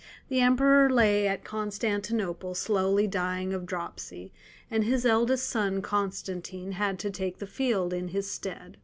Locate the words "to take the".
6.97-7.45